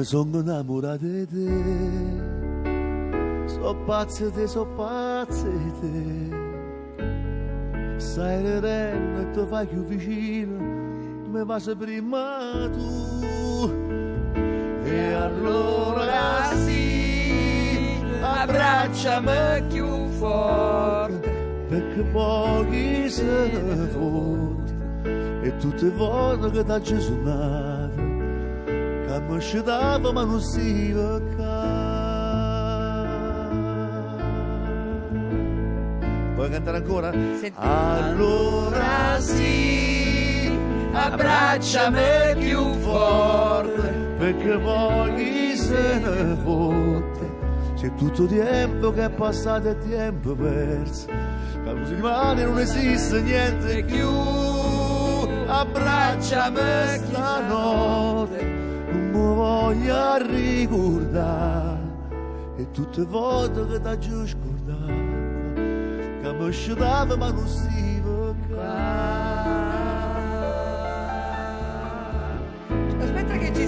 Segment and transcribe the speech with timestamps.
[0.00, 1.48] mi sono innamorato di te.
[3.46, 5.98] So pazzo di te, so pazzo di te.
[7.98, 10.56] Sai e ti fai più vicino,
[11.28, 13.70] mi passi prima tu.
[14.84, 21.28] E allora sì, abbracciami più forte,
[21.68, 24.78] perché pochi se ne fotte.
[25.42, 27.69] E tutte volte che t'ho suonato,
[29.38, 30.92] scitava ma non si
[36.40, 37.12] Vuoi cantare ancora?
[37.12, 37.52] Senti.
[37.56, 40.50] Allora sì,
[40.90, 47.38] abbracciami più forte, perché voglio se ne fotte.
[47.76, 51.08] C'è tutto tempo che è passato e tempo perso,
[51.62, 54.08] che così rimane non esiste niente più.
[55.46, 56.60] Abbracciami
[57.04, 58.59] stanotte,
[59.20, 61.78] voglio ricordare,
[62.56, 65.08] e tutte le volte che t'ho già scordato
[66.22, 67.80] che mi scitava ma non si
[68.60, 69.19] Aspetta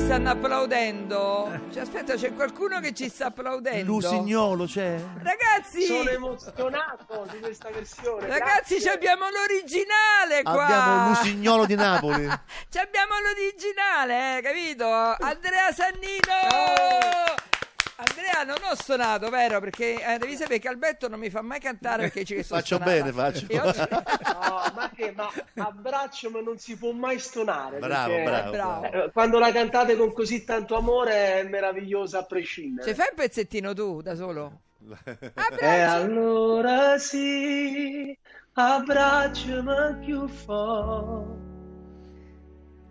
[0.05, 1.61] stanno applaudendo.
[1.72, 3.84] Cioè, aspetta, c'è qualcuno che ci sta applaudendo.
[3.92, 5.03] Lusignolo c'è?
[5.22, 8.27] Ragazzi, Sono emozionato di questa versione.
[8.27, 10.64] ragazzi, abbiamo l'originale qua.
[10.67, 12.28] Abbiamo Lusignolo di Napoli.
[12.69, 14.84] Ci abbiamo l'originale, eh, capito?
[14.84, 17.52] Andrea Sannino!
[18.05, 19.61] Andrea, non ho suonato, vero?
[19.61, 22.77] Perché eh, devi sapere che Alberto non mi fa mai cantare perché ci sono Faccio
[22.77, 22.91] suonata.
[22.91, 23.47] bene, faccio.
[23.62, 23.86] Oggi-
[24.22, 25.12] No, ma che?
[25.12, 27.78] Ma abbraccio ma non si può mai stonare.
[27.78, 28.84] Bravo, perché, bravo, bravo.
[28.91, 32.86] eh, Quando la cantate con così tanto amore è meravigliosa a prescindere.
[32.86, 34.61] Cioè, fai un pezzettino tu, da solo.
[35.31, 35.89] E Abbraccio.
[35.89, 38.16] allora sì,
[38.55, 41.41] abbracciami più forte,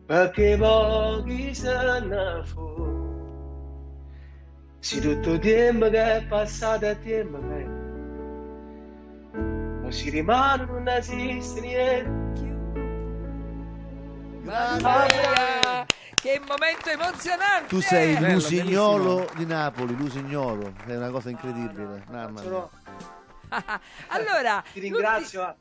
[0.05, 2.80] perché pochi se ne fu.
[4.81, 7.63] Se tutto il tempo che è passato è tempo che
[9.31, 12.49] non si rimane, non esiste niente.
[14.47, 17.67] Andrea, che momento emozionante!
[17.67, 22.03] Tu sei Bello, Lusignolo di Napoli, Lusignolo, è una cosa incredibile.
[22.09, 22.69] Mamma mia.
[24.09, 25.55] Allora, Ti ringrazio.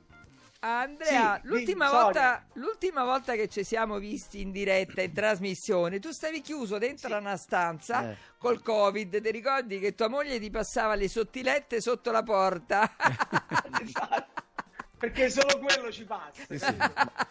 [0.63, 5.99] Andrea, Sì, l'ultima, dimmi, volta, l'ultima volta che ci siamo visti in diretta, in trasmissione,
[6.01, 8.17] tu stavi chiuso dentro una stanza Eh.
[8.37, 9.23] col Covid.
[9.23, 12.91] Ti ricordi che tua moglie ti passava le sottilette sotto la porta?
[15.01, 16.45] Perché solo quello ci passa.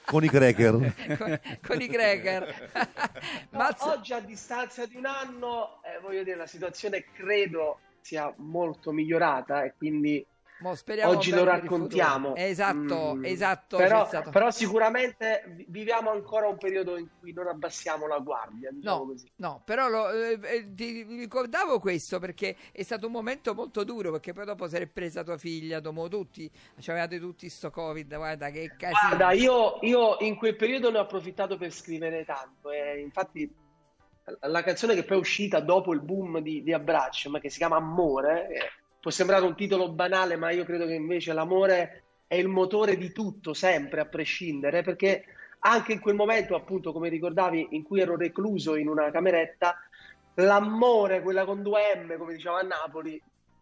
[0.05, 0.71] Con i cracker.
[1.17, 2.71] con, con i cracker.
[3.51, 8.91] No, oggi a distanza di un anno, eh, voglio dire, la situazione credo sia molto
[8.91, 10.25] migliorata e quindi
[10.61, 12.35] mo speriamo oggi lo raccontiamo.
[12.35, 13.77] Esatto, Mm, esatto.
[13.77, 18.97] Però, però sicuramente vi- viviamo ancora un periodo in cui non abbassiamo la guardia, diciamo
[18.97, 19.31] No, così.
[19.37, 24.11] no, però lo- eh, eh, ti ricordavo questo perché è stato un momento molto duro
[24.11, 26.49] perché poi dopo si è presa tua figlia, dopo tutti,
[26.87, 29.15] avevate tutti sto covid, guarda che casino.
[29.15, 33.49] Guarda, io, io in quel periodo ne ho approfittato per scrivere tanto e infatti
[34.41, 37.57] la canzone che poi è uscita dopo il boom di, di Abbraccio, ma che si
[37.57, 38.59] chiama Amore, eh,
[38.99, 43.11] può sembrare un titolo banale, ma io credo che invece l'amore è il motore di
[43.11, 45.23] tutto, sempre, a prescindere, perché
[45.59, 49.75] anche in quel momento, appunto, come ricordavi, in cui ero recluso in una cameretta,
[50.35, 53.21] l'amore, quella con due M, come diciamo a Napoli,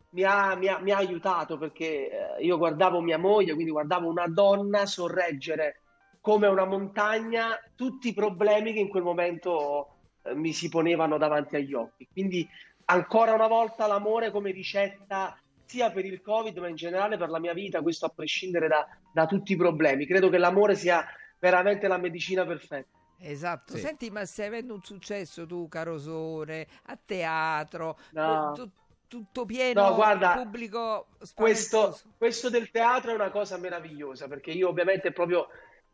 [0.09, 4.09] mi ha, mi ha- mi ha aiutato perché eh, io guardavo mia moglie, quindi guardavo
[4.09, 5.81] una donna sorreggere
[6.21, 9.87] come una montagna tutti i problemi che in quel momento
[10.23, 12.07] eh, mi si ponevano davanti agli occhi.
[12.11, 12.47] Quindi
[12.89, 17.39] ancora una volta l'amore come ricetta sia per il Covid, ma in generale per la
[17.39, 20.05] mia vita, questo a prescindere da, da tutti i problemi.
[20.05, 21.05] Credo che l'amore sia
[21.39, 22.95] veramente la medicina perfetta.
[23.19, 23.79] Esatto, Sì.
[23.79, 28.53] senti, ma stai avendo un successo tu, caro Sone, a teatro, No.
[28.53, 28.69] tu-
[29.07, 34.67] tutto pieno, No, guarda, pubblico Questo, questo del teatro è una cosa meravigliosa perché io
[34.67, 35.47] ovviamente proprio,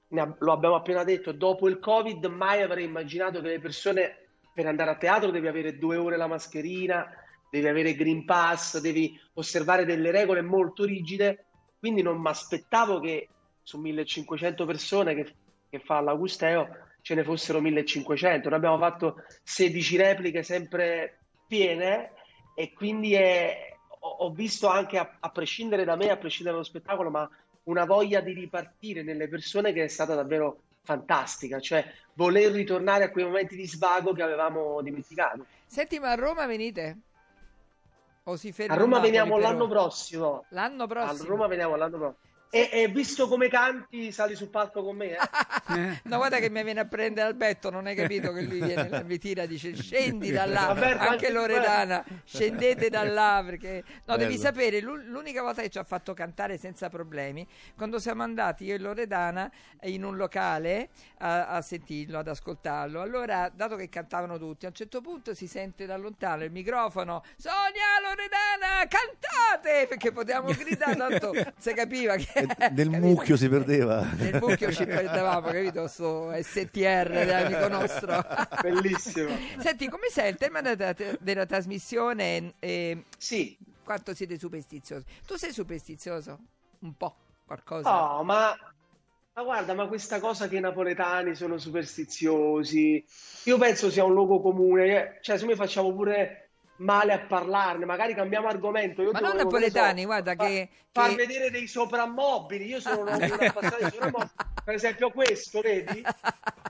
[0.10, 4.23] lo abbiamo appena detto, dopo il Covid mai avrei immaginato che le persone
[4.54, 7.10] per andare a teatro devi avere due ore la mascherina,
[7.50, 11.46] devi avere Green Pass, devi osservare delle regole molto rigide,
[11.80, 13.30] quindi non mi aspettavo che
[13.62, 15.34] su 1500 persone che,
[15.70, 16.68] che fa l'Augusteo
[17.02, 18.50] ce ne fossero 1500.
[18.50, 22.14] Noi abbiamo fatto 16 repliche sempre piene
[22.56, 27.10] e quindi è- ho, visto anche a, a prescindere da me, a prescindere dallo spettacolo,
[27.10, 27.30] ma
[27.64, 33.10] una voglia di ripartire nelle persone che è stata davvero fantastica, cioè voler ritornare a
[33.10, 35.46] quei momenti di svago che avevamo dimenticato.
[35.66, 36.98] Senti, ma a Roma venite?
[38.26, 40.46] O si ferma A Roma Napoli veniamo l'anno prossimo.
[40.50, 41.30] L'anno A prossimo?
[41.30, 42.32] Roma veniamo l'anno prossimo.
[42.56, 45.14] E, e visto come canti, sali sul palco con me.
[45.14, 46.02] Eh?
[46.06, 49.18] no, guarda che mi viene a prendere Alberto, non hai capito che lui viene, mi
[49.18, 53.84] tira, dice scendi da là, Alberto, anche Loredana, scendete da là perché...
[54.06, 54.44] No, devi Bello.
[54.46, 57.44] sapere, l'u- l'unica volta che ci ha fatto cantare senza problemi,
[57.76, 59.52] quando siamo andati io e Loredana
[59.86, 60.90] in un locale
[61.22, 65.48] a, a sentirlo, ad ascoltarlo, allora, dato che cantavano tutti, a un certo punto si
[65.48, 69.88] sente da lontano il microfono, Sonia, Loredana, cantate!
[69.88, 72.42] Perché potevamo gridare, tanto si capiva che...
[72.46, 72.98] Nel capito?
[72.98, 74.08] mucchio si perdeva.
[74.18, 75.88] Nel mucchio ci perdevamo, capito?
[75.88, 78.24] Sto STR dell'amico nostro.
[78.62, 79.36] Bellissimo.
[79.60, 82.54] Senti, come sei il tema della, della trasmissione?
[82.60, 85.06] E Sì, quanto siete superstiziosi?
[85.26, 86.40] Tu sei superstizioso?
[86.80, 87.90] Un po', qualcosa?
[87.90, 88.56] No, ma,
[89.34, 93.04] ma guarda, ma questa cosa che i napoletani sono superstiziosi,
[93.44, 95.18] io penso sia un luogo comune, eh.
[95.22, 96.43] cioè se noi facciamo pure
[96.78, 99.02] male a parlarne, magari cambiamo argomento.
[99.02, 102.80] Io Ma non volevo, napoletani, so, guarda fa- che- Far che- vedere dei soprammobili, io
[102.80, 104.30] sono un un appassionato di soprammobili,
[104.64, 106.04] per esempio questo, vedi?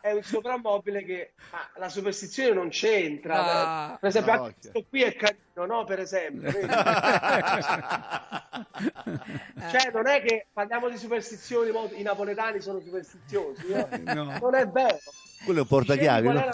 [0.01, 3.91] È un soprammobile che ma la superstizione non c'entra.
[3.91, 3.97] Ah.
[3.99, 5.83] per esempio, No, anche questo qui è carino, no?
[5.85, 6.51] Per esempio?
[9.71, 13.87] Cioè, non è che parliamo di superstizioni, i napoletani sono superstiziosi, eh.
[14.13, 14.37] No.
[14.39, 14.97] non è vero.
[15.43, 16.49] Quello è un portachiavi, no?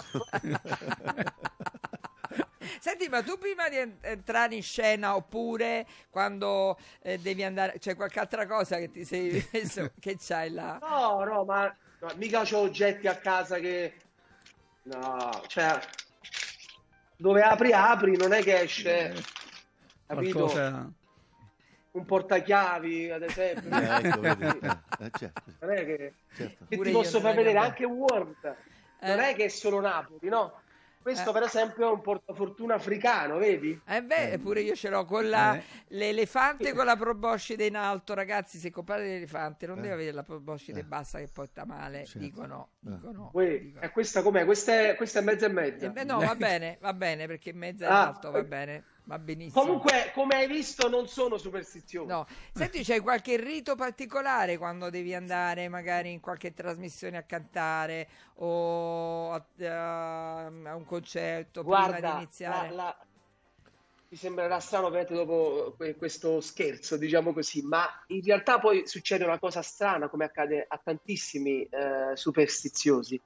[2.78, 7.96] Senti, ma tu prima di en- entrare in scena oppure quando eh, devi andare, c'è
[7.96, 10.78] qualche altra cosa che ti sei messo, che c'hai là?
[10.80, 13.94] No, no, ma no, mica ho oggetti a casa che...
[14.82, 15.78] No, cioè,
[17.16, 19.14] dove apri, apri, non è che esce,
[20.06, 20.38] capito?
[20.38, 20.90] Qualcosa...
[21.92, 23.68] Un portachiavi, ad esempio.
[23.76, 24.44] Eh, ecco, vedi.
[24.46, 26.64] Eh, certo, Non è che, certo.
[26.68, 28.36] che ti posso far vedere che- anche Word.
[29.00, 29.30] Non Eh.
[29.30, 30.60] è che è solo Napoli, no?
[31.02, 31.32] Questo, Eh.
[31.32, 33.80] per esempio, è un portafortuna africano, vedi?
[33.86, 35.62] Eh beh, pure io ce l'ho con la, Eh.
[35.88, 39.80] l'elefante con la proboscide in alto, ragazzi, se comprate l'elefante non Eh.
[39.80, 40.84] deve avere la proboscide Eh.
[40.84, 42.18] bassa che porta male, Certo.
[42.18, 42.90] dicono, Eh.
[42.90, 43.82] dicono, Uè, dicono.
[43.82, 44.44] e questa com'è?
[44.44, 45.86] Questa è, questa è mezza e mezza.
[45.86, 48.06] Eh beh, no, va bene, va bene, perché in mezzo è Ah.
[48.08, 49.64] alto, va bene, va benissimo.
[49.64, 52.06] Comunque, come hai visto, non sono superstizioso.
[52.06, 58.08] No, senti, c'hai qualche rito particolare quando devi andare magari in qualche trasmissione a cantare
[58.36, 62.68] o a, a- a un concerto prima di Guarda, iniziare?
[62.68, 62.98] la- la-
[64.08, 69.24] ti sembrerà strano ovviamente dopo que- questo scherzo, diciamo così, ma in realtà poi succede
[69.24, 73.20] una cosa strana, come accade a tantissimi eh, superstiziosi,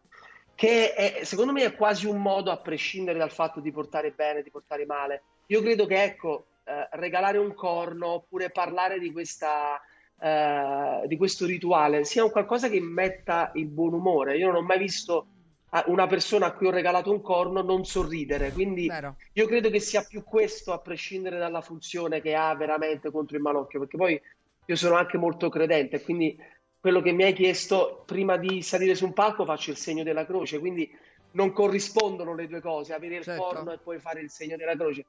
[0.54, 4.42] che è- secondo me è quasi un modo, a prescindere dal fatto di portare bene,
[4.42, 5.22] di portare male.
[5.46, 9.80] Io credo che, ecco, eh, regalare un corno oppure parlare di questa,
[10.18, 14.38] eh, di questo rituale sia un qualcosa che metta il buon umore.
[14.38, 15.26] Io non ho mai visto
[15.70, 19.16] a- una persona a cui ho regalato un corno non sorridere, quindi Vero.
[19.32, 23.42] io credo che sia più questo, a prescindere dalla funzione che ha veramente contro il
[23.42, 24.20] malocchio, perché poi
[24.66, 26.38] io sono anche molto credente, quindi
[26.80, 30.24] quello che mi hai chiesto prima di salire su un palco faccio il segno della
[30.24, 30.90] croce, quindi
[31.32, 33.42] non corrispondono le due cose, avere il Certo.
[33.42, 35.04] corno e poi fare il segno della croce.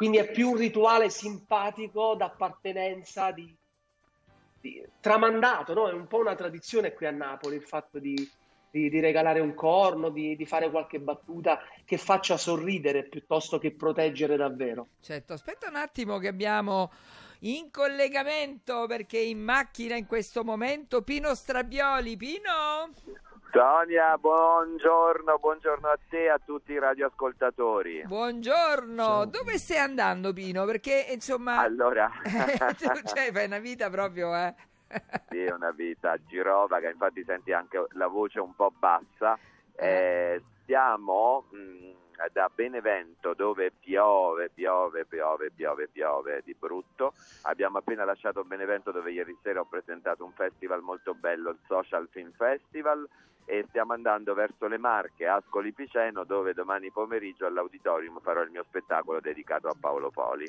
[0.00, 3.54] Quindi è più un rituale simpatico d'appartenenza, di,
[4.58, 5.90] di- tramandato, no?
[5.90, 8.14] È un po' una tradizione qui a Napoli il fatto di,
[8.70, 13.72] di- di regalare un corno, di, di fare qualche battuta che faccia sorridere piuttosto che
[13.72, 14.88] proteggere davvero.
[15.02, 16.90] Certo, aspetta un attimo che abbiamo
[17.40, 22.16] in collegamento perché in macchina in questo momento Pino Strabioli.
[22.16, 22.90] Pino?
[23.52, 28.04] Sonia, buongiorno, buongiorno a te e a tutti i radioascoltatori.
[28.06, 29.24] Buongiorno, Ciao.
[29.24, 30.64] dove stai andando Pino?
[30.64, 32.10] Perché insomma Allora,
[33.04, 34.54] cioè, fai una vita proprio, eh?
[35.30, 39.36] sì, è una vita girovaga, infatti senti anche la voce un po' bassa.
[39.74, 41.90] Eh, siamo mh,
[42.32, 47.14] da Benevento dove piove, piove, piove, piove, piove di brutto.
[47.42, 52.08] Abbiamo appena lasciato Benevento dove ieri sera ho presentato un festival molto bello, il Social
[52.10, 53.08] Film Festival,
[53.44, 58.64] e stiamo andando verso le Marche, Ascoli Piceno, dove domani pomeriggio all'auditorium farò il mio
[58.64, 60.48] spettacolo dedicato a Paolo Poli.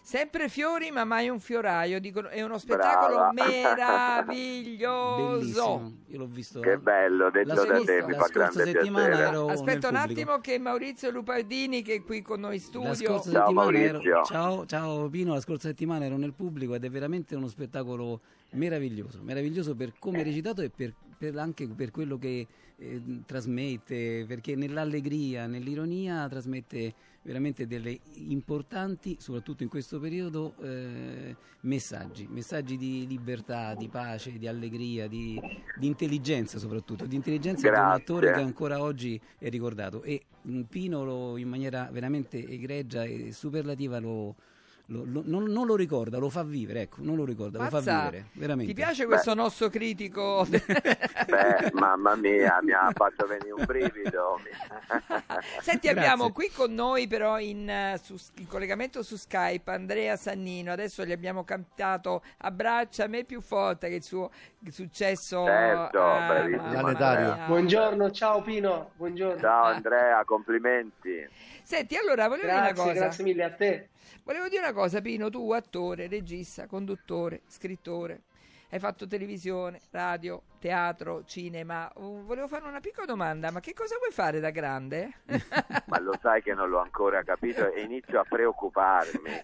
[0.00, 2.00] Sempre fiori, ma mai un fioraio.
[2.00, 3.32] Dicono, è uno spettacolo Brava.
[3.32, 5.38] meraviglioso.
[5.38, 6.60] Bellissimo, io l'ho visto.
[6.60, 9.28] Che bello, La, detto da scorsa- te, mi la fa scorsa grande settimana piacere.
[9.28, 12.94] ero Aspetta un attimo che Maurizio Lupardini che è qui con noi in La studio.
[12.94, 16.90] scorsa Ciao, settimana ero, ciao, ciao Pino, la scorsa settimana ero nel pubblico ed è
[16.90, 18.20] veramente uno spettacolo
[18.52, 22.46] meraviglioso, meraviglioso per come è recitato e per, per anche per quello che
[22.78, 32.26] eh, trasmette, perché nell'allegria, nell'ironia trasmette veramente delle importanti, soprattutto in questo periodo, eh, messaggi,
[32.30, 35.40] messaggi di libertà, di pace, di allegria, di,
[35.76, 38.02] di intelligenza soprattutto, di intelligenza di un Grazie.
[38.02, 43.32] attore che ancora oggi è ricordato e mm, Pino lo- in maniera veramente egregia e
[43.32, 44.36] superlativa lo,
[44.90, 47.76] lo- lo- non, non lo ricorda, lo fa vivere, ecco, non lo ricorda, lo fa
[47.76, 48.72] Mazza, vivere, veramente.
[48.72, 50.46] Ti piace questo nostro critico?
[50.48, 54.40] Beh, mamma mia, mi ha fatto venire un brivido.
[55.60, 55.90] Senti, Grazie.
[55.90, 61.04] abbiamo qui con noi però in, eh, su- in collegamento su Skype Andrea Sannino, adesso
[61.04, 64.30] gli abbiamo cantato Abbraccia me più forte che il suo
[64.70, 67.44] successo Certo, Planetario.
[67.46, 69.38] Buongiorno, ciao Pino, buongiorno.
[69.40, 71.28] Ciao Andrea, complimenti.
[71.62, 72.98] Senti, allora volevo dire una Grazie, cosa.
[73.04, 73.88] grazie mille a te.
[74.24, 78.22] Volevo dire una cosa, Pino, tu attore, regista, conduttore, scrittore,
[78.70, 81.90] hai fatto televisione, radio, teatro, cinema.
[81.94, 85.20] Uh, volevo fare una piccola domanda, ma che cosa vuoi fare da grande?
[85.86, 89.40] Ma lo sai che non l'ho ancora capito e inizio a preoccuparmi.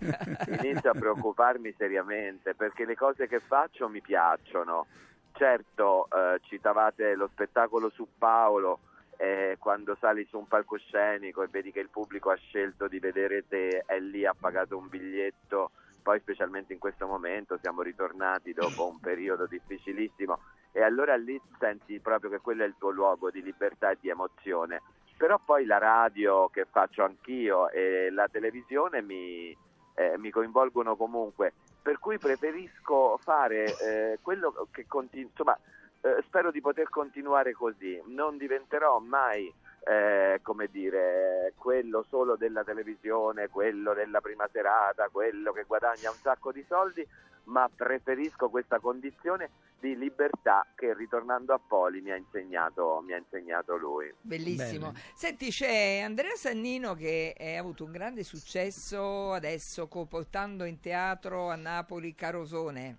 [0.60, 4.86] Inizio a preoccuparmi seriamente perché le cose che faccio mi piacciono.
[5.32, 8.80] Certo, eh, citavate lo spettacolo su Paolo,
[9.18, 13.46] eh, quando sali su un palcoscenico e vedi che il pubblico ha scelto di vedere
[13.46, 15.70] te, è lì, ha pagato un biglietto,
[16.02, 20.38] poi specialmente in questo momento siamo ritornati dopo un periodo difficilissimo.
[20.72, 24.08] E allora lì senti proprio che quello è il tuo luogo di libertà e di
[24.08, 24.82] emozione.
[25.16, 29.56] Però poi la radio che faccio anch'io e la televisione mi,
[29.94, 35.58] eh, mi coinvolgono comunque, per cui preferisco fare eh, quello che continua,
[36.04, 39.52] eh, spero di poter continuare così, non diventerò mai
[39.86, 46.16] eh, come dire, quello solo della televisione, quello della prima serata, quello che guadagna un
[46.16, 47.06] sacco di soldi,
[47.44, 53.18] ma preferisco questa condizione di libertà che ritornando a Poli mi ha insegnato, mi ha
[53.18, 54.12] insegnato lui.
[54.20, 54.92] Bellissimo.
[54.92, 55.04] Bene.
[55.14, 61.56] Senti, c'è Andrea Sannino che ha avuto un grande successo adesso portando in teatro a
[61.56, 62.98] Napoli Carosone.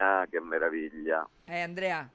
[0.00, 1.28] Ah, che meraviglia!
[1.44, 2.08] Eh, Andrea,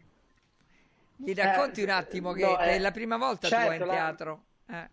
[1.17, 3.93] gli racconti un attimo che no, è eh, la prima volta certo, tua in la-
[3.93, 4.43] teatro.
[4.67, 4.89] Eh.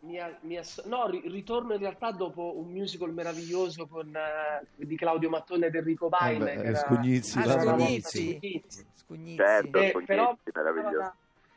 [0.00, 4.66] Mi ha- mi ha- no, ri- ritorno in realtà dopo un musical meraviglioso con, eh,
[4.76, 6.10] di Claudio Mattone ed Enrico.
[6.20, 8.38] Eh beh, che era- Scugnizzi, Ah, Scugnizzi.
[8.38, 8.86] Scugnizzi.
[8.96, 9.36] Scugnizzi.
[9.36, 9.78] Certo.
[9.78, 10.98] Eh, Scugnizzi, però meraviglioso.
[10.98, 11.14] da,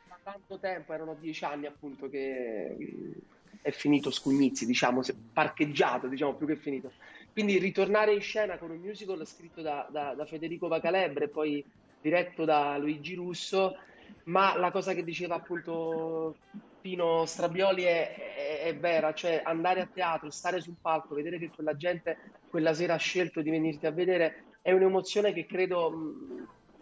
[0.08, 6.32] da tanto tempo, erano dieci anni appunto che mh, è finito Scugnizzi, diciamo, parcheggiato, diciamo
[6.32, 6.92] più che finito.
[7.38, 11.64] Quindi ritornare in scena con un musical scritto da, da- da Federico Vacalebre e poi
[12.00, 13.76] diretto da Luigi Russo,
[14.24, 16.36] ma la cosa che diceva appunto
[16.80, 21.48] Pino Strabioli è, è- è vera, cioè andare a teatro, stare sul palco, vedere che
[21.54, 22.16] quella gente
[22.48, 25.92] quella sera ha scelto di venirti a vedere è un'emozione che credo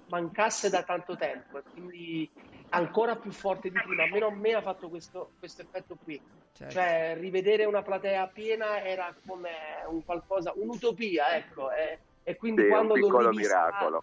[0.06, 1.60] mancasse da tanto tempo.
[1.70, 2.32] Quindi
[2.70, 4.04] ancora più forte di prima.
[4.04, 6.20] Almeno a me ha fatto questo, questo effetto qui.
[6.52, 6.72] Certo.
[6.72, 9.50] Cioè, rivedere una platea piena era come
[9.88, 11.70] un qualcosa, un'utopia, ecco.
[11.70, 14.02] E, e quindi Sì, un quando l'ho piccolo rivista- miracolo.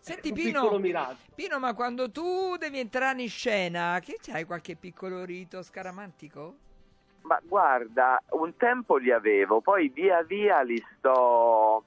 [0.00, 1.16] Senti un Pino, piccolo miracolo.
[1.34, 6.56] Pino, ma quando tu devi entrare in scena, che c'hai qualche piccolo rito scaramantico?
[7.22, 11.84] Ma guarda, un tempo li avevo, poi via via li sto...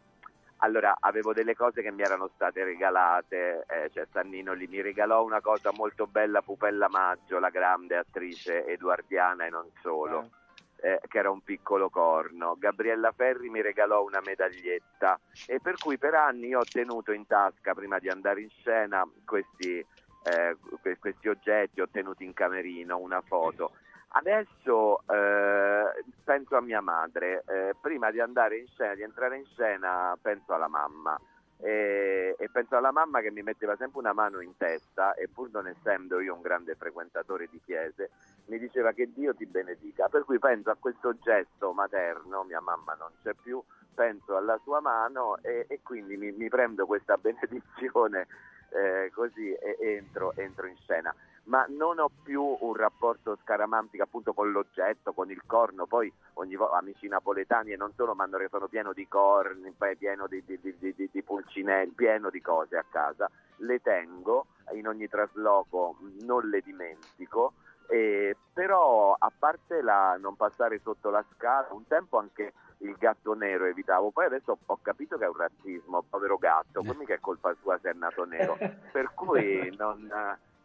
[0.66, 5.24] Allora, avevo delle cose che mi erano state regalate, eh, cioè Sannino lì mi regalò
[5.24, 10.32] una cosa molto bella, Pupella Maggio, la grande attrice eduardiana e non solo,
[10.78, 12.56] eh, che era un piccolo corno.
[12.58, 17.28] Gabriella Ferri mi regalò una medaglietta e per cui per anni io ho tenuto in
[17.28, 19.78] tasca, prima di andare in scena, questi,
[20.24, 23.74] eh, que- questi oggetti, ho tenuto in camerino una foto.
[24.18, 29.46] Adesso eh, penso a mia madre, eh, prima di andare in scena, di entrare in
[29.46, 31.20] scena, penso alla mamma.
[31.58, 35.50] E, e penso alla mamma che mi metteva sempre una mano in testa e pur
[35.52, 38.10] non essendo io un grande frequentatore di chiese
[38.48, 40.10] mi diceva che Dio ti benedica.
[40.10, 43.64] Per cui penso a questo gesto materno mia mamma non c'è più
[43.96, 48.28] penso alla sua mano e, e quindi mi, mi prendo questa benedizione
[48.70, 54.34] eh, così e entro, entro in scena ma non ho più un rapporto scaramantico appunto
[54.34, 58.40] con l'oggetto, con il corno, poi ogni volta amici napoletani e non solo mi hanno
[58.50, 62.86] sono pieno di corni, poi pieno di, di, di, di, pulcinelli, pieno di cose a
[62.90, 67.54] casa, le tengo, in ogni trasloco non le dimentico,
[67.88, 73.34] eh, però a parte la non passare sotto la scala, un tempo anche il gatto
[73.34, 77.20] nero evitavo, poi adesso ho capito che è un razzismo, povero gatto, poi mica è
[77.20, 78.58] colpa sua se è nato nero,
[78.92, 80.12] per cui non,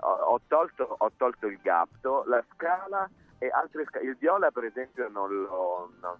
[0.01, 5.09] ho, tolto, ho tolto il gatto, la scala e altre sca- il viola per esempio
[5.09, 6.19] non, lo, non,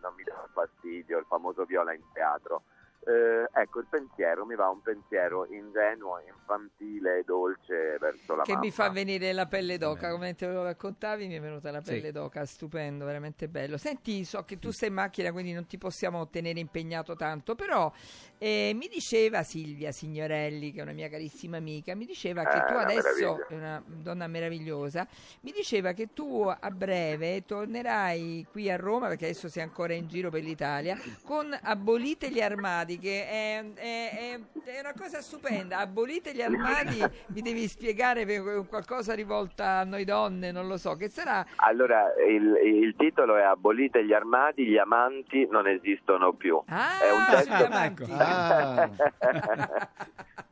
[0.00, 2.62] non mi dà fastidio, il famoso viola in teatro.
[3.04, 8.64] Eh, ecco, il pensiero, mi va un pensiero ingenuo, infantile, dolce verso la che mamma.
[8.64, 12.06] mi fa venire la pelle d'oca, come te lo raccontavi mi è venuta la pelle
[12.06, 12.12] sì.
[12.12, 13.76] d'oca, stupendo, veramente bello.
[13.76, 17.90] Senti, so che tu sei in macchina, quindi non ti possiamo tenere impegnato tanto, però
[18.38, 22.64] eh, mi diceva Silvia Signorelli, che è una mia carissima amica, mi diceva che Eh,
[22.64, 23.46] tu adesso, meraviglia.
[23.48, 25.08] è una donna meravigliosa,
[25.40, 30.06] mi diceva che tu a breve tornerai qui a Roma, perché adesso sei ancora in
[30.06, 35.78] giro per l'Italia, con Abolite gli armadi, che è, è- è- è una cosa stupenda.
[35.78, 40.94] Abolite gli armadi, mi devi spiegare per qualcosa rivolta a noi donne, non lo so,
[40.96, 41.44] che sarà...
[41.56, 46.62] Allora, il, il titolo è Abolite gli armadi, gli amanti non esistono più.
[46.66, 48.02] Ah, È un testo- amanti.
[48.02, 48.12] Ecco.
[48.14, 48.90] Ah.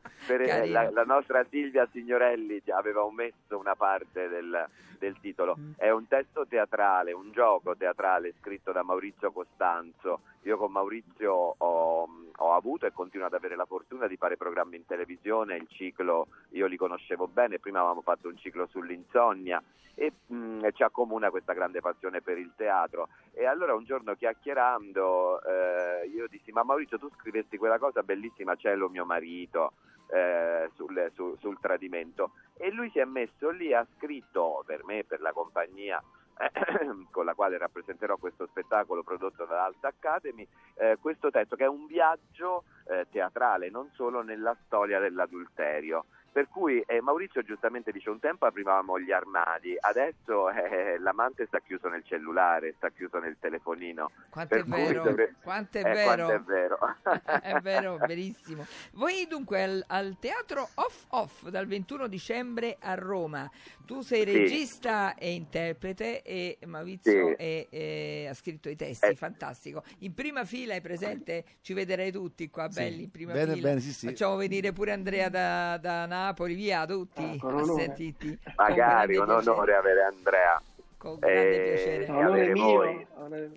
[0.25, 0.73] Per- Carino.
[0.73, 4.67] la, la nostra Silvia Signorelli aveva omesso una parte del,
[4.99, 5.57] del titolo.
[5.75, 10.21] È un testo teatrale, un gioco teatrale scritto da Maurizio Costanzo.
[10.43, 14.75] Io con Maurizio ho, ho avuto e continuo ad avere la fortuna di fare programmi
[14.75, 19.61] in televisione, il ciclo io li conoscevo bene, prima avevamo fatto un ciclo sull'insonnia
[19.93, 23.09] e mh, ci accomuna questa grande passione per il teatro.
[23.33, 28.55] E allora un giorno chiacchierando eh, io dissi ma Maurizio tu scrivesti quella cosa bellissima,
[28.55, 29.73] Cielo mio marito,
[30.11, 35.03] eh, sul, su- sul tradimento e lui si è messo lì, ha scritto per me,
[35.03, 36.01] per la compagnia
[37.11, 41.85] con la quale rappresenterò questo spettacolo prodotto dall'Alta Academy, eh, questo testo che è un
[41.85, 46.05] viaggio eh, teatrale, non solo nella storia dell'adulterio.
[46.31, 51.59] Per cui eh, Maurizio giustamente dice un tempo aprivamo gli armadi, adesso eh, l'amante sta
[51.59, 54.11] chiuso nel cellulare, sta chiuso nel telefonino.
[54.29, 56.05] Quanto è Per cui vero, dovre- quanto è Eh, vero.
[56.05, 56.79] quanto è vero.
[57.41, 58.65] è vero, verissimo.
[58.93, 63.49] Voi dunque al, al teatro Off Off dal 21 dicembre a Roma.
[63.85, 64.31] Tu sei Sì.
[64.37, 67.33] regista e interprete e Maurizio Sì.
[67.43, 69.15] è- è- ha scritto i testi, Eh.
[69.15, 69.83] fantastico.
[69.99, 72.79] In prima fila è presente, ci vedrei tutti qua Sì.
[72.79, 73.67] belli in prima Bene, fila.
[73.67, 74.05] bene, sì, sì.
[74.07, 76.19] Facciamo venire pure Andrea da, da Napoli,
[76.55, 77.83] via tutti con a onore.
[77.83, 78.39] sentirti.
[78.43, 79.49] Con Magari un piacere.
[79.51, 80.61] onore avere Andrea.
[80.97, 82.05] Con grande Eh, piacere.
[82.05, 82.63] e Onore avere mio.
[82.63, 83.07] voi.
[83.15, 83.51] onore-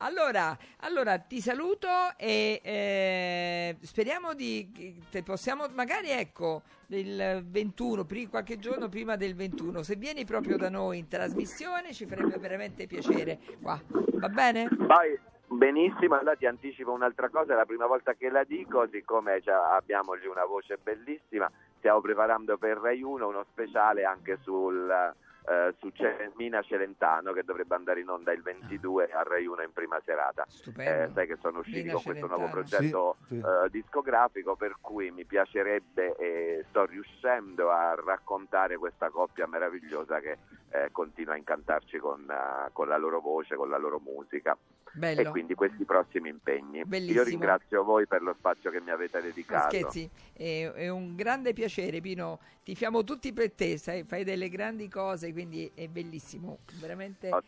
[0.00, 8.28] Allora, allora ti saluto e eh, speriamo di te possiamo magari ecco il 21, pri-
[8.28, 12.86] qualche giorno prima del 21, se vieni proprio da noi in trasmissione ci farebbe veramente
[12.86, 13.82] piacere qua.
[13.88, 14.68] Va bene?
[14.68, 15.18] Poi,
[15.48, 19.74] benissimo, allora ti anticipo un'altra cosa, è la prima volta che la dico, siccome già
[19.74, 25.14] abbiamo lì una voce bellissima, stiamo preparando per Rai 1 uno speciale anche sul,
[25.48, 25.90] eh, su
[26.36, 30.46] Mina Celentano che dovrebbe andare in onda il 22 a Rai 1 in prima serata.
[30.76, 32.68] Eh, sai che sono usciti Mina con questo nuovo Celentano.
[32.78, 33.38] progetto Sì, sì.
[33.40, 40.38] eh, discografico per cui mi piacerebbe e sto riuscendo a raccontare questa coppia meravigliosa che
[40.70, 44.56] eh, continua a incantarci con, eh, con la loro voce, con la loro musica
[44.94, 45.30] e Bello.
[45.30, 46.84] quindi questi prossimi impegni.
[46.84, 47.20] Bellissimo.
[47.20, 49.68] Io ringrazio voi per lo spazio che mi avete dedicato.
[49.74, 54.88] scherzi, è, è un grande piacere Pino, tifiamo tutti per te, sai, fai delle grandi
[54.88, 57.40] cose, quindi è bellissimo, veramente Ho,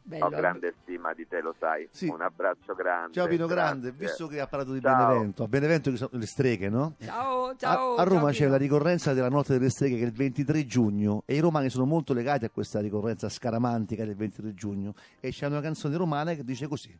[0.00, 0.26] bello.
[0.26, 1.88] ho grande stima di te, lo sai.
[1.90, 2.06] Sì.
[2.06, 3.14] Un abbraccio grande.
[3.14, 3.64] Ciao Pino grazie.
[3.80, 5.08] Grande, visto che ha parlato di Ciao.
[5.08, 6.94] Benevento, a Benevento che sono le streghe, no?
[7.00, 7.96] Ciao, A, ciao.
[7.96, 8.50] a Roma ciao, c'è Pino.
[8.50, 11.84] la ricorrenza della notte delle streghe che è il 23 giugno e i romani sono
[11.84, 16.44] molto legati a questa ricorrenza scaramantica del 23 giugno e c'è una canzone romana che
[16.44, 16.96] dice così.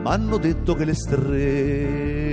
[0.00, 2.23] M'hanno detto che le streghe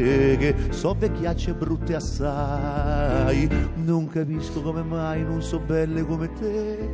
[0.69, 6.89] so vecchiacce brutte assai, non capisco come mai non so belle come te,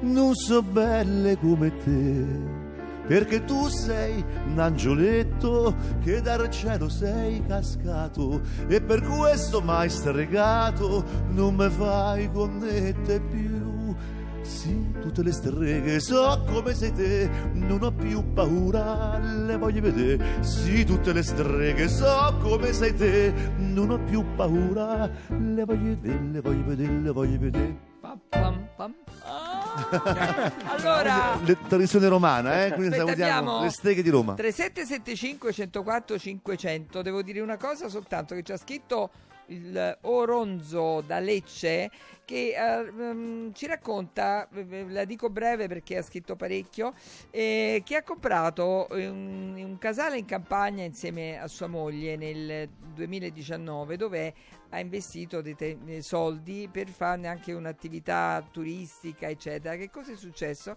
[0.00, 2.66] non so belle come te.
[3.08, 11.02] Perché tu sei un angioletto che dal cielo sei cascato e per questo mai stregato
[11.28, 13.94] non me fai connette più.
[14.42, 20.42] Sì, tutte le streghe so come sei te, non ho più paura, le voglio vedere.
[20.42, 26.20] Sì, tutte le streghe so come sei te, non ho più paura, le voglio vedere,
[26.30, 27.76] le voglio vedere, le voglio vedere.
[28.00, 28.94] Pam, pam, pam.
[29.24, 30.54] Ah!
[30.76, 32.72] allora, Le- tradizione romana, eh?
[32.74, 34.34] Quindi salutiamo le streghe di Roma.
[34.34, 39.10] 3775 104 500 devo dire una cosa soltanto che ci ha scritto
[39.48, 41.90] il Oronzo da Lecce
[42.28, 44.46] che mm, ci racconta,
[44.88, 46.92] la dico breve perché ha scritto parecchio,
[47.30, 53.96] eh, che ha comprato un, un casale in campagna insieme a sua moglie nel 2019
[53.96, 54.34] dove
[54.68, 59.76] ha investito dei, te- soldi per farne anche un'attività turistica eccetera.
[59.76, 60.76] Che cosa è successo?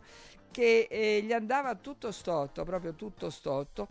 [0.52, 3.90] Che eh, gli andava tutto storto, proprio tutto storto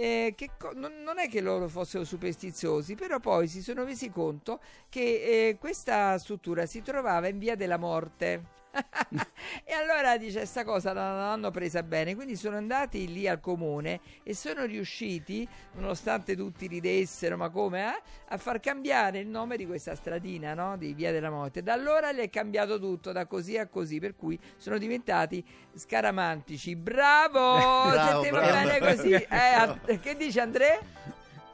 [0.00, 4.60] eh, che co- non, è che loro fossero superstiziosi, però poi si sono resi conto
[4.88, 8.58] che eh, questa struttura si trovava in via della morte.
[9.64, 14.00] e allora dice sta cosa non l'hanno presa bene quindi sono andati lì al comune
[14.22, 19.66] e sono riusciti nonostante tutti ridessero ma come eh, a far cambiare il nome di
[19.66, 20.76] questa stradina no?
[20.76, 24.14] di Via della Morte da allora le è cambiato tutto da così a così per
[24.14, 27.58] cui sono diventati scaramantici bravo,
[27.90, 28.68] Bravo, se ti va bravo.
[28.68, 30.78] bene così eh, a- che dice Andrea?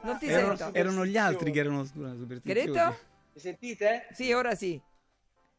[0.01, 1.99] non ti Erano, sento erano gli altri che erano che
[2.45, 2.97] hai detto?
[3.33, 4.07] Mi sentite?
[4.13, 4.79] sì ora sì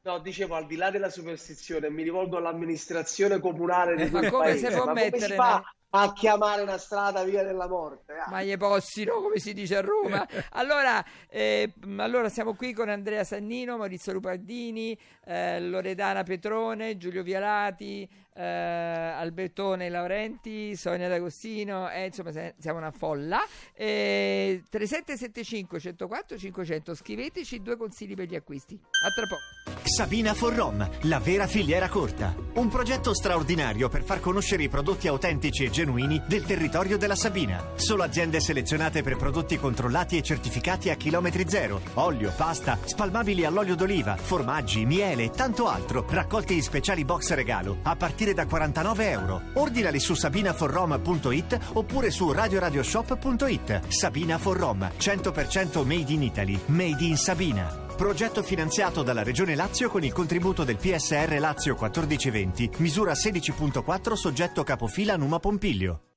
[0.02, 4.44] No, dicevo, al di là della superstizione, mi rivolgo all'amministrazione comunale di Ma quel come
[4.44, 4.68] paese.
[4.68, 8.12] si può Ma come mettere si fa a chiamare una strada via della morte?
[8.12, 8.30] Ah.
[8.30, 10.26] Ma gli possino, come si dice a Roma.
[10.52, 18.08] Allora, eh, allora siamo qui con Andrea Sannino, Maurizio Lupardini, eh, Loredana Petrone, Giulio Vialati,
[18.38, 23.40] eh, Albertone Laurenti, Sonia D'Agostino, eh, insomma se- siamo una folla.
[23.74, 28.74] Eh, 3775 104 500, scriveteci due consigli per gli acquisti.
[28.74, 29.86] A tra poco.
[29.88, 32.34] Sabina for Rom, la vera filiera corta.
[32.54, 37.72] Un progetto straordinario per far conoscere i prodotti autentici e genuini del territorio della Sabina.
[37.74, 41.80] Solo aziende selezionate per prodotti controllati e certificati a chilometri zero.
[41.94, 47.78] Olio, pasta, spalmabili all'olio d'oliva, formaggi, miele e tanto altro, raccolti in speciali box regalo
[47.82, 49.42] a partire da 49 euro.
[49.54, 53.88] Ordinali su sabinaforrom.it oppure su radioradioshop.it.
[53.88, 57.86] Sabina for Rom, 100% made in Italy, made in Sabina.
[57.96, 64.62] Progetto finanziato dalla Regione Lazio con il contributo del PSR Lazio 1420, misura 16.4 soggetto
[64.62, 66.07] capofila Numa Pompiglio.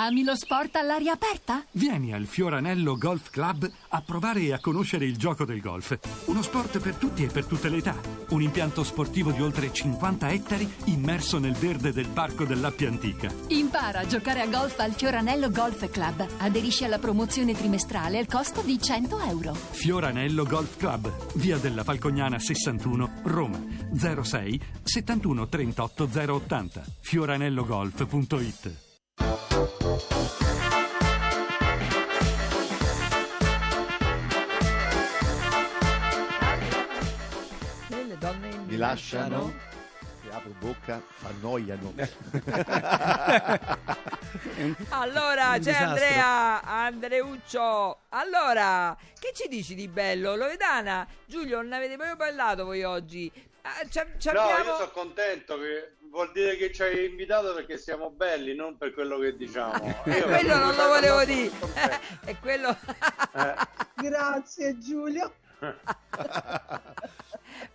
[0.00, 1.64] Ami lo sport all'aria aperta?
[1.72, 5.98] Vieni al Fioranello Golf Club a provare e a conoscere il gioco del golf.
[6.26, 7.96] Uno sport per tutti e per tutte le età.
[8.28, 13.28] Un impianto sportivo di oltre 50 ettari immerso nel verde del parco dell'Appia Antica.
[13.48, 16.24] Impara a giocare a golf al Fioranello Golf Club.
[16.38, 19.52] Aderisci alla promozione trimestrale al costo di 100 euro.
[19.52, 23.60] Fioranello Golf Club, via della Falcognana 61, Roma.
[23.90, 26.84] 06 71 38 080.
[27.00, 28.86] fioranellogolf.it
[37.88, 39.52] Le donne Mi lasciano,
[40.22, 41.94] ti apro bocca, annoiano.
[44.90, 45.88] Allora, Un c'è disastro.
[45.88, 47.98] Andrea Andreuccio.
[48.10, 50.36] Allora, che ci dici di bello?
[50.36, 53.30] Loredana, Giulio, non avete proprio parlato voi oggi.
[53.62, 57.54] Ah, ci- ci No, abbiamo- io sono contento che vuol dire che ci hai invitato
[57.54, 60.02] perché siamo belli, non per quello che diciamo.
[60.06, 61.50] Io quello non lo volevo dire.
[62.24, 62.70] È quello.
[62.70, 63.54] Eh.
[63.94, 65.32] Grazie Giulio.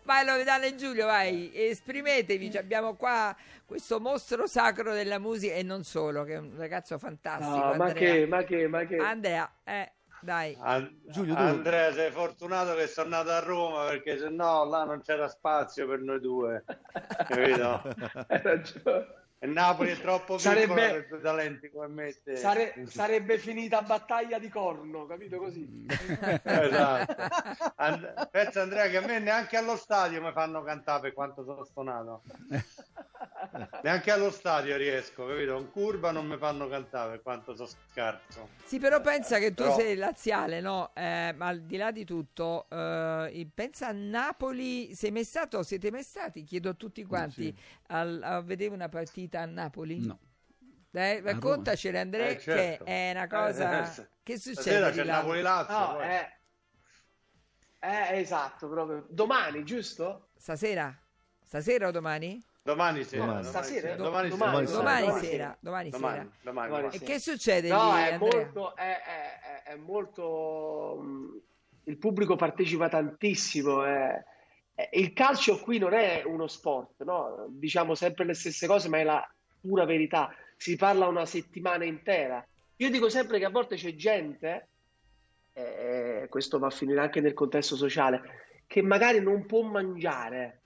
[0.04, 2.52] vai Loredana e Giulio, vai, esprimetevi.
[2.52, 6.98] Ci Abbiamo qua questo mostro sacro della musica e non solo, che è un ragazzo
[6.98, 7.50] fantastico.
[7.50, 7.94] No, ma Andrea.
[7.94, 8.98] che, ma che, ma che.
[8.98, 9.92] Andrea, eh,
[10.24, 10.58] dai.
[10.60, 14.84] An- Giulio, tu- Andrea, sei fortunato che sono nato a Roma perché se no là
[14.84, 16.64] non c'era spazio per noi due.
[17.28, 17.82] Capito?
[18.28, 19.22] Hai ragione.
[19.44, 22.16] E Napoli è troppo Sarebbe- talenti come me.
[22.24, 22.38] te.
[22.38, 25.86] Sare- sarebbe finita battaglia di corno, capito così?
[26.44, 27.16] Esatto.
[27.76, 31.66] And- pensa Andrea che a me neanche allo stadio mi fanno cantare per quanto sono
[31.66, 32.22] stonato.
[33.84, 35.58] neanche allo stadio riesco, capito?
[35.58, 38.50] In curva non mi fanno cantare per quanto sono scarso.
[38.66, 40.92] Sì, però pensa che tu Però- sei laziale, no?
[40.96, 44.94] Eh, ma al di là di tutto, eh, pensa a Napoli.
[44.96, 45.64] Sei mai stato?
[45.64, 46.44] Siete mai stati?
[46.44, 47.56] Chiedo a tutti quanti
[47.88, 50.06] al- a vedere una partita a Napoli?
[50.06, 50.20] No.
[50.90, 51.32] Dai, Roma.
[51.32, 52.84] raccontacene, Andrea, Eh, certo.
[52.84, 53.96] che è una cosa.
[53.98, 54.92] Eh, eh, che succede?
[54.92, 55.16] C'è là?
[55.16, 55.74] Napoli-Lazio.
[55.76, 56.30] No, eh,
[57.80, 59.06] eh, esatto, proprio.
[59.10, 60.30] Domani, giusto?
[60.36, 60.96] Stasera?
[61.42, 62.40] Stasera o domani?
[62.66, 63.26] Domani sera.
[63.26, 63.44] Domani.
[63.44, 63.82] Stasera?
[63.82, 63.96] sera.
[63.96, 64.78] Do- Domani, domani sera.
[64.80, 65.58] Domani, domani sera.
[65.60, 66.30] Domani, Domani, sera.
[66.42, 66.96] domani, Domani domani.
[66.96, 71.42] E che succede No, lì, è molto, è, è- è- molto, mh,
[71.86, 73.84] il pubblico partecipa tantissimo.
[73.84, 74.24] è-
[74.76, 77.48] è- il calcio qui non è uno sport, no?
[77.50, 80.34] Diciamo sempre le stesse cose, ma è la pura verità.
[80.56, 82.46] Si parla una settimana intera.
[82.78, 84.68] Io dico sempre che a volte c'è gente,
[85.52, 88.22] eh, questo va a finire anche nel contesto sociale,
[88.68, 90.62] che magari non può mangiare,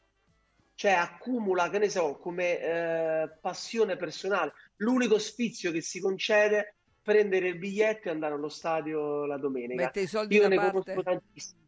[0.78, 4.54] cioè accumula, che ne so, come eh, passione personale.
[4.76, 9.86] L'unico sfizio che si concede prendere il biglietto e andare allo stadio la domenica.
[9.86, 10.94] Mette i soldi Io ne parte?
[10.94, 11.66] conosco tantissimi.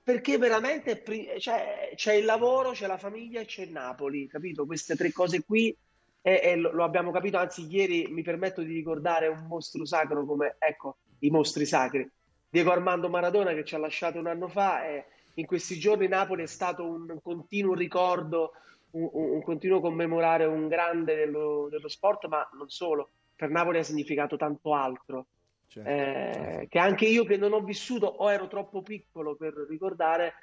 [0.00, 4.64] Perché veramente pri- cioè, c'è il lavoro, c'è la famiglia e c'è Napoli, capito?
[4.64, 5.76] Queste tre cose qui
[6.22, 10.24] e, e lo, lo abbiamo capito, anzi ieri mi permetto di ricordare un mostro sacro
[10.24, 12.08] come, ecco, i mostri sacri.
[12.48, 16.42] Diego Armando Maradona che ci ha lasciato un anno fa e in questi giorni Napoli
[16.42, 18.52] è stato un continuo ricordo,
[18.92, 23.10] un, un- continuo commemorare un grande dello, dello sport, ma non solo.
[23.34, 25.26] Per Napoli ha significato tanto altro
[25.66, 25.88] Certo.
[25.88, 30.34] eh, che anche io che non ho vissuto o ero troppo piccolo per ricordare,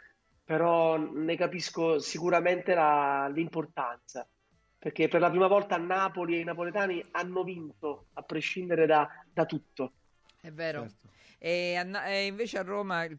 [0.43, 4.27] però ne capisco sicuramente la- l'importanza,
[4.77, 9.45] perché per la prima volta Napoli e i napoletani hanno vinto, a prescindere da, da
[9.45, 9.93] tutto.
[10.41, 10.82] È vero.
[10.82, 11.10] Certo.
[11.43, 11.73] E,
[12.06, 13.17] e invece a Roma il-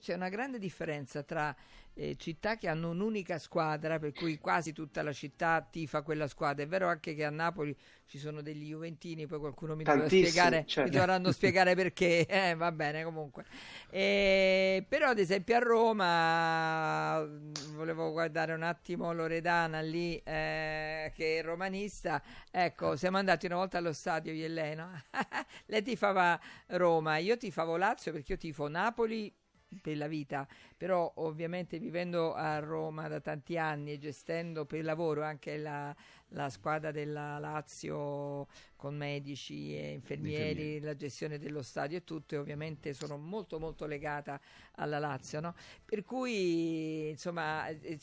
[0.00, 1.54] c'è una grande differenza tra
[1.98, 6.62] eh, città che hanno un'unica squadra, per cui quasi tutta la città tifa quella squadra.
[6.62, 10.64] È vero anche che a Napoli ci sono degli Juventini, poi qualcuno mi dovrà spiegare,
[10.76, 13.44] mi dovranno spiegare perché, eh, va bene comunque.
[13.90, 17.28] Eh, però ad esempio a Roma,
[17.74, 23.78] volevo guardare un attimo Loredana lì, eh, che è romanista, ecco, siamo andati una volta
[23.78, 24.88] allo stadio io e lei, no?
[25.66, 29.34] lei tifava Roma, io tifavo Lazio perché io tifo Napoli
[29.80, 35.22] per la vita, però ovviamente vivendo a Roma da tanti anni e gestendo per lavoro
[35.22, 35.94] anche la,
[36.28, 38.46] la squadra della Lazio
[38.78, 40.80] con medici e infermieri, Infermieri.
[40.80, 44.40] la gestione dello stadio e tutto, e ovviamente sono molto molto legata
[44.76, 45.54] alla Lazio, no?
[45.84, 47.98] Per cui insomma eh,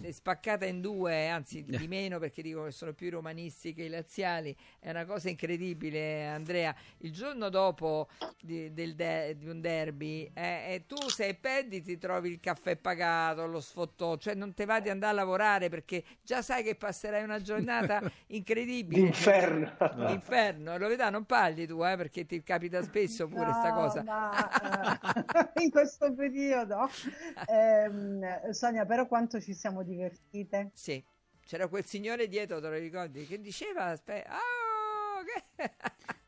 [0.00, 3.82] è spaccata in due, anzi di meno perché dico che sono più i romanisti che
[3.84, 6.72] i laziali, è una cosa incredibile Andrea.
[6.98, 11.98] Il giorno dopo di, del de- di un derby eh, eh, tu sei Peddi ti
[11.98, 16.04] trovi il caffè pagato, lo sfottò, cioè non te va di andare a lavorare perché
[16.22, 19.02] già sai che passerai una giornata incredibile.
[19.02, 19.76] D'inferno.
[20.20, 24.02] Inferno, lo vedrà, non parli tu, eh, perché ti capita spesso pure sta No, cosa.
[24.02, 24.32] ma,
[25.54, 26.88] eh, in questo periodo.
[27.46, 30.70] Ehm, Sonia, però quanto ci siamo divertite?
[30.74, 31.02] Sì,
[31.44, 33.26] c'era quel signore dietro, te lo ricordi?
[33.26, 35.72] Che diceva, aspetta, oh, che...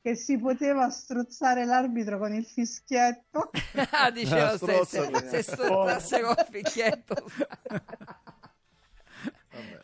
[0.00, 3.50] Che si poteva strozzare l'arbitro con il fischietto.
[3.90, 7.16] ah, diceva se, se, se strozzasse col picchietto.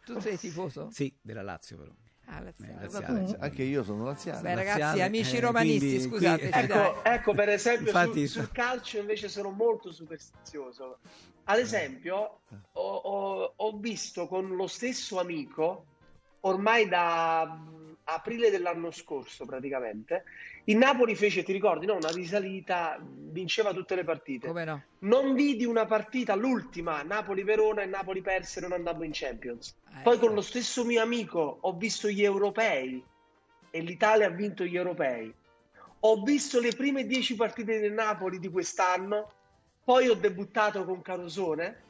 [0.05, 0.89] tu sei tifoso?
[0.91, 1.93] Sì, della Lazio però.
[2.27, 2.73] Ah, laziale.
[2.73, 3.37] Eh, laziale.
[3.41, 4.41] Anche io sono laziale.
[4.43, 6.49] Beh, ragazzi, laziale, amici eh, romanisti, quindi- scusate.
[6.49, 10.99] quindi- Ecco, ecco, per esempio Infatti- sul, sul calcio invece sono molto superstizioso.
[11.45, 12.41] Ad esempio,
[12.73, 15.85] ho, ho- ho visto con lo stesso amico,
[16.41, 20.25] ormai da mh, aprile dell'anno scorso praticamente,
[20.67, 21.97] il Napoli fece, ti ricordi, no?
[21.97, 24.47] una risalita, vinceva tutte le partite.
[24.47, 24.83] Come no?
[25.01, 29.77] Non vidi una partita, l'ultima, Napoli-Verona e Napoli perse non andavo in Champions.
[29.89, 33.03] Eh, Poi con lo stesso mio amico ho visto gli europei
[33.71, 35.33] e l'Italia ha vinto gli europei.
[36.01, 39.33] Ho visto le prime dieci partite del Napoli di quest'anno,
[39.85, 41.83] poi ho debuttato con Carosone.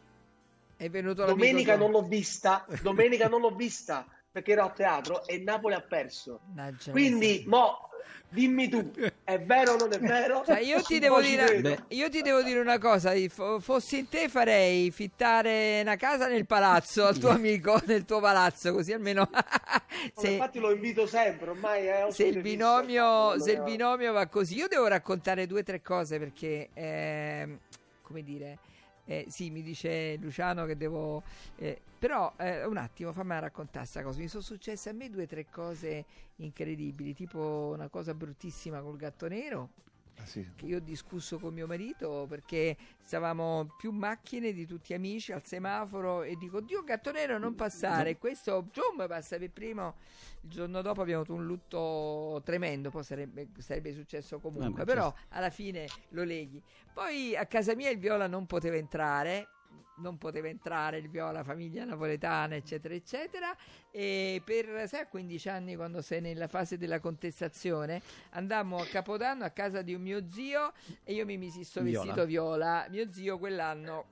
[0.76, 4.04] È venuto Domenica non l'ho vista, domenica non l'ho vista
[4.34, 6.40] perché ero a teatro e Napoli ha perso.
[6.52, 7.90] Mannaggia Quindi, mo,
[8.28, 8.90] dimmi tu,
[9.22, 10.42] è vero o non è vero?
[10.44, 14.90] Cioè, io ti dire, io ti devo dire una cosa, fo- fossi in te farei
[14.90, 19.30] fittare una casa nel palazzo al tuo amico, nel tuo palazzo, così almeno
[20.16, 24.56] se, Infatti lo invito sempre, ormai è se il binomio, se il binomio va così.
[24.56, 27.56] Io devo raccontare due o tre cose perché, ehm,
[28.02, 28.58] come dire,
[29.06, 31.22] eh, sì, mi dice Luciano che devo...
[31.56, 34.18] eh, però eh, un attimo, fammi raccontare questa cosa.
[34.18, 36.04] Mi sono successe a me due o tre cose
[36.36, 39.68] incredibili, tipo una cosa bruttissima col gatto nero
[40.16, 40.48] Ah, sì.
[40.54, 45.44] che io ho discusso con mio marito perché stavamo più macchine di tutti amici al
[45.44, 49.96] semaforo e dico Dio gatto nero non passare questo zoom passa per primo.
[50.42, 55.12] Il giorno dopo abbiamo avuto un lutto tremendo poi sarebbe, sarebbe successo comunque beh, però
[55.30, 56.62] alla fine lo leghi.
[56.92, 59.48] Poi a casa mia il viola non poteva entrare
[59.96, 63.56] non poteva entrare il viola famiglia napoletana eccetera eccetera
[63.90, 69.44] e per sai a 15 anni quando sei nella fase della contestazione andammo a Capodanno
[69.44, 70.72] a casa di un mio zio
[71.04, 72.04] e io mi misi sto Viola.
[72.04, 74.06] vestito viola mio zio quell'anno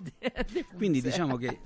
[0.76, 1.60] Quindi diciamo che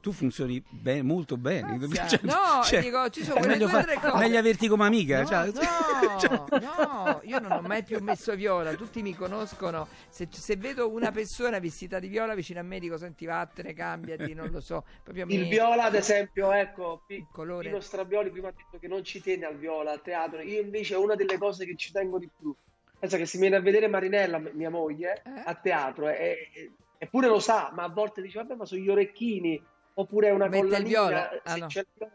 [0.00, 1.78] tu funzioni ben- molto bene.
[2.08, 4.16] Cioè, No, cioè, dico, ci sono è quelle meglio, due fa- tre cose.
[4.18, 5.20] meglio averti come amica.
[5.22, 9.88] No, cioè- no, no, io non ho mai più messo viola, tutti mi conoscono.
[10.08, 14.34] Se, se vedo una persona vestita di viola vicino a me dico senti vattene, cambiati,
[14.34, 14.84] non lo so.
[15.02, 17.68] Proprio mi- Il viola, ad esempio, ecco, Pi- colore.
[17.68, 20.40] Pino Strabioli prima ha detto che non ci tiene al viola, al teatro.
[20.40, 22.54] Io invece è una delle cose che ci tengo di più.
[22.98, 25.42] Pensa che si viene a vedere Marinella, mia moglie, Eh?
[25.44, 28.88] a teatro, e- e- eppure lo sa, ma a volte dice, vabbè, ma sono gli
[28.90, 29.60] orecchini,
[29.94, 31.30] oppure è una Mette il viola?
[31.44, 31.66] Ah, no.
[31.66, 32.12] c'è il viola,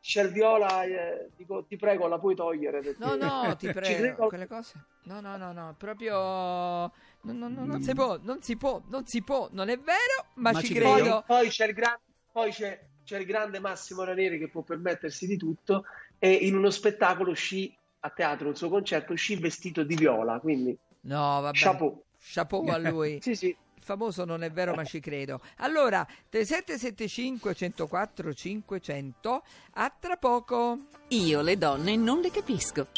[0.00, 2.80] c'è il viola, eh, dico, ti prego, la puoi togliere.
[2.80, 4.74] perché- No, no, ti prego, credo- quelle cose.
[5.04, 9.06] No, no, no, no, proprio no, no, no, non si può, non si può, non
[9.06, 10.92] si può, non è vero, ma, Ma ci ci credo.
[10.94, 11.24] credo.
[11.26, 11.98] Poi, c'è il gran-
[12.32, 15.84] poi c'è- c'è il grande Massimo Ranieri che può permettersi di tutto
[16.18, 20.76] e in uno spettacolo uscì a teatro, il suo concerto, uscì vestito di viola, quindi
[21.02, 21.56] No, vabbè.
[21.56, 22.02] chapeau.
[22.18, 23.20] Chapeau a lui.
[23.22, 23.56] Sì, sì.
[23.86, 25.40] Famoso non è vero, ma ci credo.
[25.58, 29.42] Allora, 3775 104 500,
[29.74, 30.86] a tra poco.
[31.10, 32.88] Io le donne non le capisco.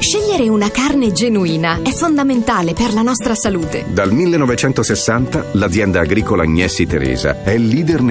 [0.00, 3.84] Scegli Scegliere una carne genuina è fondamentale per la nostra salute.
[3.92, 8.02] Dal 1960 l'azienda agricola Agnesi Teresa è il leader